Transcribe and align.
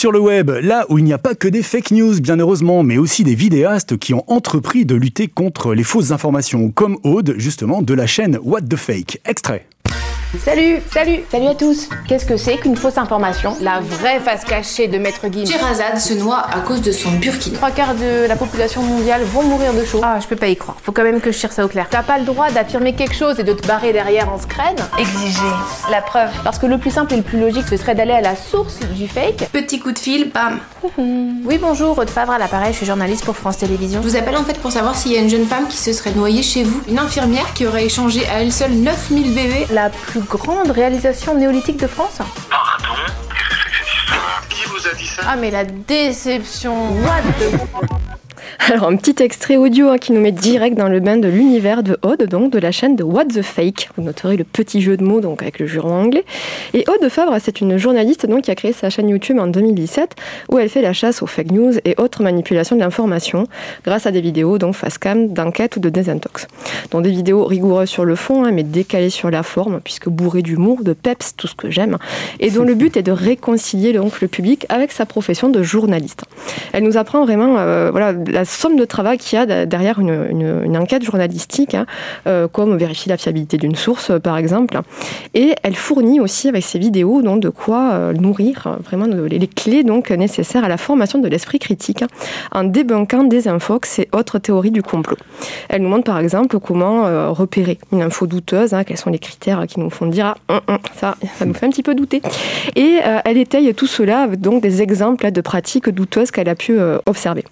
sur 0.00 0.12
le 0.12 0.18
web, 0.18 0.48
là 0.62 0.86
où 0.88 0.96
il 0.96 1.04
n'y 1.04 1.12
a 1.12 1.18
pas 1.18 1.34
que 1.34 1.46
des 1.46 1.62
fake 1.62 1.90
news, 1.90 2.22
bien 2.22 2.38
heureusement, 2.38 2.82
mais 2.82 2.96
aussi 2.96 3.22
des 3.22 3.34
vidéastes 3.34 3.98
qui 3.98 4.14
ont 4.14 4.24
entrepris 4.28 4.86
de 4.86 4.94
lutter 4.94 5.28
contre 5.28 5.74
les 5.74 5.82
fausses 5.82 6.10
informations, 6.10 6.70
comme 6.70 6.96
Aude, 7.02 7.34
justement, 7.36 7.82
de 7.82 7.92
la 7.92 8.06
chaîne 8.06 8.38
What 8.42 8.62
the 8.62 8.76
Fake. 8.76 9.20
Extrait. 9.26 9.66
Salut, 10.38 10.80
salut, 10.94 11.24
salut 11.28 11.48
à 11.48 11.54
tous. 11.56 11.88
Qu'est-ce 12.06 12.24
que 12.24 12.36
c'est 12.36 12.56
qu'une 12.56 12.76
fausse 12.76 12.98
information? 12.98 13.56
La 13.60 13.80
vraie 13.80 14.20
face 14.20 14.44
cachée 14.44 14.86
de 14.86 14.96
Maître 14.96 15.26
Guim. 15.26 15.44
Sherazade 15.44 15.98
se 15.98 16.14
noie 16.14 16.46
à 16.54 16.60
cause 16.60 16.80
de 16.82 16.92
son 16.92 17.10
burkini. 17.10 17.56
Trois 17.56 17.72
quarts 17.72 17.96
de 17.96 18.28
la 18.28 18.36
population 18.36 18.80
mondiale 18.80 19.22
vont 19.24 19.42
mourir 19.42 19.74
de 19.74 19.84
chaud. 19.84 20.00
Ah, 20.04 20.18
je 20.20 20.28
peux 20.28 20.36
pas 20.36 20.46
y 20.46 20.54
croire. 20.54 20.76
Faut 20.84 20.92
quand 20.92 21.02
même 21.02 21.20
que 21.20 21.32
je 21.32 21.38
tire 21.38 21.50
ça 21.50 21.64
au 21.64 21.68
clair. 21.68 21.88
T'as 21.90 22.04
pas 22.04 22.16
le 22.16 22.24
droit 22.24 22.48
d'affirmer 22.48 22.94
quelque 22.94 23.14
chose 23.16 23.40
et 23.40 23.42
de 23.42 23.52
te 23.52 23.66
barrer 23.66 23.92
derrière 23.92 24.32
en 24.32 24.38
scred? 24.38 24.78
Exiger 25.00 25.40
la 25.90 26.00
preuve. 26.00 26.30
Parce 26.44 26.60
que 26.60 26.66
le 26.66 26.78
plus 26.78 26.92
simple 26.92 27.12
et 27.14 27.16
le 27.16 27.24
plus 27.24 27.40
logique, 27.40 27.66
ce 27.68 27.76
serait 27.76 27.96
d'aller 27.96 28.12
à 28.12 28.20
la 28.20 28.36
source 28.36 28.78
du 28.94 29.08
fake. 29.08 29.48
Petit 29.52 29.80
coup 29.80 29.90
de 29.90 29.98
fil, 29.98 30.30
bam. 30.30 30.60
Oui, 31.44 31.58
bonjour, 31.60 31.98
Aude 31.98 32.10
Favre 32.10 32.32
à 32.32 32.38
l'appareil, 32.38 32.72
je 32.72 32.76
suis 32.78 32.86
journaliste 32.86 33.24
pour 33.24 33.34
France 33.34 33.56
Télévisions. 33.58 34.00
Je 34.02 34.08
vous 34.08 34.16
appelle 34.16 34.36
en 34.36 34.44
fait 34.44 34.58
pour 34.60 34.70
savoir 34.70 34.94
s'il 34.94 35.12
y 35.12 35.16
a 35.16 35.20
une 35.20 35.30
jeune 35.30 35.46
femme 35.46 35.66
qui 35.68 35.76
se 35.78 35.92
serait 35.92 36.12
noyée 36.12 36.42
chez 36.42 36.62
vous. 36.62 36.80
Une 36.88 36.98
infirmière 37.00 37.52
qui 37.54 37.66
aurait 37.66 37.86
échangé 37.86 38.24
à 38.28 38.42
elle 38.42 38.52
seule 38.52 38.72
9000 38.72 39.34
bébés. 39.34 39.66
La 39.72 39.90
plus 39.90 40.19
grande 40.28 40.70
réalisation 40.70 41.34
néolithique 41.34 41.78
de 41.78 41.86
France 41.86 42.18
Pardon 42.50 42.94
Qui 44.48 44.64
vous 44.66 44.86
a 44.86 44.94
dit 44.94 45.06
ça? 45.06 45.22
Ah, 45.26 45.36
mais 45.36 45.50
la 45.50 45.64
déception. 45.64 46.92
What 47.02 47.22
the... 47.38 48.09
Alors, 48.70 48.86
un 48.86 48.94
petit 48.94 49.20
extrait 49.20 49.56
audio 49.56 49.88
hein, 49.88 49.98
qui 49.98 50.12
nous 50.12 50.20
met 50.20 50.30
direct 50.30 50.78
dans 50.78 50.86
le 50.86 51.00
bain 51.00 51.16
de 51.16 51.26
l'univers 51.26 51.82
de 51.82 51.98
Aude, 52.02 52.22
donc 52.28 52.52
de 52.52 52.58
la 52.60 52.70
chaîne 52.70 52.94
de 52.94 53.02
What 53.02 53.24
the 53.24 53.42
Fake. 53.42 53.88
Vous 53.96 54.04
noterez 54.04 54.36
le 54.36 54.44
petit 54.44 54.80
jeu 54.80 54.96
de 54.96 55.02
mots 55.02 55.20
donc 55.20 55.42
avec 55.42 55.58
le 55.58 55.66
juron 55.66 55.92
anglais. 55.92 56.24
Et 56.72 56.84
Aude 56.88 57.08
Fabre, 57.08 57.34
c'est 57.40 57.60
une 57.60 57.78
journaliste 57.78 58.26
donc 58.26 58.42
qui 58.42 58.52
a 58.52 58.54
créé 58.54 58.72
sa 58.72 58.88
chaîne 58.88 59.08
YouTube 59.08 59.40
en 59.40 59.48
2017 59.48 60.14
où 60.52 60.58
elle 60.60 60.68
fait 60.68 60.82
la 60.82 60.92
chasse 60.92 61.20
aux 61.20 61.26
fake 61.26 61.50
news 61.50 61.72
et 61.84 61.96
autres 61.98 62.22
manipulations 62.22 62.76
de 62.76 62.80
l'information 62.80 63.48
grâce 63.84 64.06
à 64.06 64.12
des 64.12 64.20
vidéos 64.20 64.56
donc 64.58 64.76
face 64.76 64.98
cam, 64.98 65.26
d'enquête 65.32 65.74
ou 65.74 65.80
de 65.80 65.88
désintox. 65.88 66.46
Donc 66.92 67.02
des 67.02 67.10
vidéos 67.10 67.46
rigoureuses 67.46 67.88
sur 67.88 68.04
le 68.04 68.14
fond, 68.14 68.44
hein, 68.44 68.52
mais 68.52 68.62
décalées 68.62 69.10
sur 69.10 69.32
la 69.32 69.42
forme, 69.42 69.80
puisque 69.82 70.08
bourrées 70.08 70.42
d'humour, 70.42 70.84
de 70.84 70.92
peps, 70.92 71.34
tout 71.36 71.48
ce 71.48 71.56
que 71.56 71.70
j'aime, 71.70 71.98
et 72.38 72.52
dont 72.52 72.62
le 72.62 72.76
but 72.76 72.96
est 72.96 73.02
de 73.02 73.10
réconcilier 73.10 73.92
donc 73.92 74.20
le 74.20 74.28
public 74.28 74.66
avec 74.68 74.92
sa 74.92 75.06
profession 75.06 75.48
de 75.48 75.60
journaliste. 75.60 76.22
Elle 76.72 76.84
nous 76.84 76.96
apprend 76.96 77.24
vraiment 77.24 77.58
euh, 77.58 77.90
voilà 77.90 78.12
la 78.12 78.44
somme 78.60 78.76
de 78.76 78.84
travail 78.84 79.16
qu'il 79.16 79.38
y 79.38 79.42
a 79.42 79.64
derrière 79.64 79.98
une, 79.98 80.76
enquête 80.76 81.02
journalistique, 81.02 81.74
hein, 81.74 81.86
euh, 82.26 82.46
comme 82.46 82.76
vérifier 82.76 83.08
la 83.10 83.16
fiabilité 83.16 83.56
d'une 83.56 83.74
source, 83.74 84.12
par 84.22 84.36
exemple. 84.36 84.78
Et 85.34 85.54
elle 85.62 85.76
fournit 85.76 86.20
aussi 86.20 86.48
avec 86.48 86.62
ses 86.62 86.78
vidéos 86.78 87.22
donc, 87.22 87.40
de 87.40 87.48
quoi 87.48 87.92
euh, 87.92 88.12
nourrir 88.12 88.66
euh, 88.66 88.76
vraiment 88.84 89.06
les, 89.06 89.46
clés 89.46 89.82
donc, 89.82 90.10
nécessaires 90.10 90.64
à 90.64 90.68
la 90.68 90.76
formation 90.76 91.18
de 91.18 91.28
l'esprit 91.28 91.58
critique 91.58 92.02
hein, 92.02 92.08
en 92.52 92.64
débunkant 92.64 93.24
des 93.24 93.48
infox 93.48 93.98
et 93.98 94.08
autres 94.12 94.38
théories 94.38 94.70
du 94.70 94.82
complot. 94.82 95.16
Elle 95.68 95.82
nous 95.82 95.88
montre 95.88 96.04
par 96.04 96.18
exemple 96.18 96.58
comment 96.60 97.06
euh, 97.06 97.30
repérer 97.30 97.78
une 97.92 98.02
info 98.02 98.26
douteuse, 98.26 98.74
hein, 98.74 98.84
quels 98.84 98.96
sont 98.96 99.10
les 99.10 99.18
critères 99.18 99.66
qui 99.66 99.80
nous 99.80 99.90
font 99.90 100.06
dire 100.06 100.34
ah, 100.48 100.54
hum, 100.54 100.60
hum, 100.74 100.78
ça, 100.96 101.16
ça 101.38 101.44
nous 101.44 101.54
fait 101.54 101.66
un 101.66 101.70
petit 101.70 101.82
peu 101.82 101.94
douter. 101.94 102.22
Et 102.76 102.98
euh, 103.04 103.18
elle 103.24 103.38
étaye 103.38 103.74
tout 103.74 103.86
cela 103.86 104.22
avec 104.22 104.40
donc 104.40 104.62
des 104.62 104.82
exemples 104.82 105.30
de 105.30 105.40
pratiques 105.40 105.88
douteuses 105.88 106.30
qu'elle 106.30 106.48
a 106.48 106.54
pu 106.54 106.78
euh, 106.78 106.98
observer. 107.06 107.44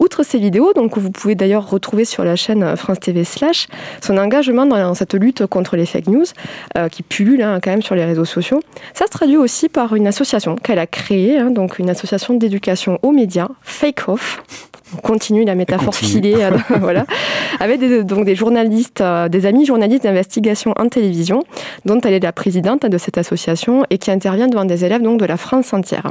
Outre 0.00 0.17
ces 0.22 0.38
vidéos, 0.38 0.72
donc 0.72 0.98
vous 0.98 1.10
pouvez 1.10 1.34
d'ailleurs 1.34 1.68
retrouver 1.68 2.04
sur 2.04 2.24
la 2.24 2.36
chaîne 2.36 2.62
euh, 2.62 2.76
France 2.76 3.00
TV 3.00 3.24
slash, 3.24 3.68
son 4.00 4.18
engagement 4.18 4.66
dans 4.66 4.94
cette 4.94 5.14
lutte 5.14 5.46
contre 5.46 5.76
les 5.76 5.86
fake 5.86 6.08
news 6.08 6.24
euh, 6.76 6.88
qui 6.88 7.02
pullulent 7.02 7.42
hein, 7.42 7.60
quand 7.62 7.70
même 7.70 7.82
sur 7.82 7.94
les 7.94 8.04
réseaux 8.04 8.24
sociaux, 8.24 8.60
ça 8.94 9.06
se 9.06 9.10
traduit 9.10 9.36
aussi 9.36 9.68
par 9.68 9.94
une 9.94 10.06
association 10.06 10.56
qu'elle 10.56 10.78
a 10.78 10.86
créée, 10.86 11.38
hein, 11.38 11.50
donc 11.50 11.78
une 11.78 11.90
association 11.90 12.34
d'éducation 12.34 12.98
aux 13.02 13.12
médias, 13.12 13.48
Fake 13.62 14.08
Off. 14.08 14.42
On 14.96 15.00
continue 15.00 15.44
la 15.44 15.54
métaphore 15.54 15.94
continue. 15.94 16.10
filée, 16.10 16.36
euh, 16.42 16.50
voilà, 16.80 17.04
avec 17.60 17.80
des, 17.80 18.04
donc 18.04 18.24
des 18.24 18.34
journalistes, 18.34 19.00
euh, 19.00 19.28
des 19.28 19.46
amis 19.46 19.66
journalistes 19.66 20.04
d'investigation 20.04 20.72
en 20.78 20.88
télévision, 20.88 21.44
dont 21.84 22.00
elle 22.00 22.14
est 22.14 22.20
la 22.20 22.32
présidente 22.32 22.86
de 22.86 22.98
cette 22.98 23.18
association 23.18 23.84
et 23.90 23.98
qui 23.98 24.10
intervient 24.10 24.48
devant 24.48 24.64
des 24.64 24.84
élèves 24.84 25.02
donc 25.02 25.20
de 25.20 25.26
la 25.26 25.36
France 25.36 25.72
entière. 25.72 26.10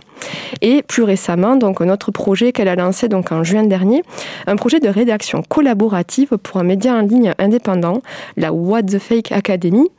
Et 0.61 0.83
plus 0.83 1.03
récemment, 1.03 1.55
donc 1.55 1.81
un 1.81 1.89
autre 1.89 2.11
projet 2.11 2.51
qu'elle 2.51 2.67
a 2.67 2.75
lancé 2.75 3.07
donc 3.07 3.31
en 3.31 3.43
juin 3.43 3.63
dernier, 3.63 4.03
un 4.45 4.55
projet 4.55 4.79
de 4.79 4.89
rédaction 4.89 5.43
collaborative 5.47 6.37
pour 6.37 6.57
un 6.57 6.63
média 6.63 6.93
en 6.93 7.01
ligne 7.01 7.33
indépendant, 7.39 8.01
la 8.35 8.53
What 8.53 8.83
the 8.83 8.99
Fake 8.99 9.31
Academy, 9.31 9.89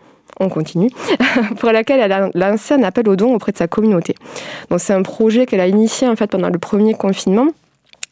on 0.41 0.49
continue, 0.49 0.91
pour 1.59 1.73
laquelle 1.73 2.01
elle 2.01 2.13
a 2.13 2.31
lancé 2.35 2.75
un 2.75 2.83
appel 2.83 3.09
aux 3.09 3.17
dons 3.17 3.35
auprès 3.35 3.53
de 3.53 3.57
sa 3.59 3.67
communauté. 3.67 4.15
Donc 4.71 4.81
c'est 4.81 4.93
un 4.93 5.03
projet 5.03 5.47
qu'elle 5.47 5.61
a 5.61 5.67
initié 5.67 6.09
en 6.09 6.17
fait 6.17 6.31
pendant 6.31 6.49
le 6.49 6.59
premier 6.59 6.95
confinement 6.95 7.49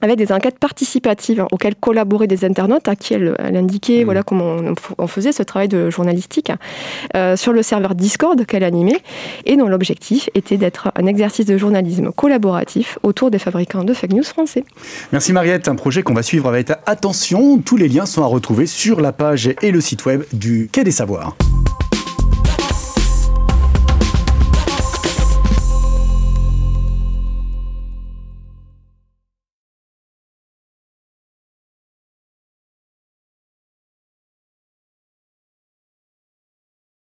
avec 0.00 0.16
des 0.16 0.32
enquêtes 0.32 0.58
participatives 0.58 1.40
hein, 1.40 1.48
auxquelles 1.50 1.76
collaboraient 1.76 2.26
des 2.26 2.44
internautes 2.44 2.88
à 2.88 2.96
qui 2.96 3.14
elle, 3.14 3.34
elle 3.38 3.56
indiquait 3.56 3.96
Mmh. 4.00 4.04
voilà 4.04 4.22
comment 4.22 4.56
on, 4.56 4.74
on 4.98 5.06
faisait 5.06 5.32
ce 5.32 5.42
travail 5.42 5.68
de 5.68 5.90
journalistique 5.90 6.52
euh, 7.14 7.36
sur 7.36 7.52
le 7.52 7.62
serveur 7.62 7.94
Discord 7.94 8.44
qu'elle 8.46 8.64
animait 8.64 9.00
et 9.44 9.56
dont 9.56 9.68
l'objectif 9.68 10.30
était 10.34 10.56
d'être 10.56 10.90
un 10.94 11.06
exercice 11.06 11.46
de 11.46 11.56
journalisme 11.56 12.10
collaboratif 12.12 12.98
autour 13.02 13.30
des 13.30 13.38
fabricants 13.38 13.84
de 13.84 13.94
fake 13.94 14.12
news 14.12 14.22
français. 14.22 14.64
Merci 15.12 15.32
Mariette, 15.32 15.68
un 15.68 15.74
projet 15.74 16.02
qu'on 16.02 16.14
va 16.14 16.22
suivre 16.22 16.48
avec 16.48 16.70
attention. 16.86 17.58
Tous 17.58 17.76
les 17.76 17.88
liens 17.88 18.06
sont 18.06 18.22
à 18.22 18.26
retrouver 18.26 18.66
sur 18.66 19.00
la 19.00 19.12
page 19.12 19.50
et 19.62 19.70
le 19.70 19.80
site 19.80 20.04
web 20.06 20.22
du 20.32 20.68
Quai 20.72 20.84
des 20.84 20.90
Savoirs. 20.90 21.36